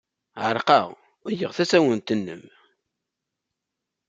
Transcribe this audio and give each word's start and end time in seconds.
Ɛerqeɣ, 0.45 0.85
uwyeɣ 1.25 1.51
tasiwant-nnem. 1.57 2.43